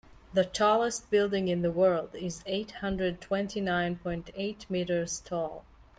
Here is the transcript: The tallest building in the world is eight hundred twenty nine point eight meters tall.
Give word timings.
The 0.33 0.45
tallest 0.45 1.11
building 1.11 1.47
in 1.47 1.61
the 1.61 1.69
world 1.69 2.15
is 2.15 2.41
eight 2.47 2.71
hundred 2.71 3.21
twenty 3.21 3.61
nine 3.61 3.97
point 3.97 4.31
eight 4.33 4.67
meters 4.67 5.19
tall. 5.19 5.63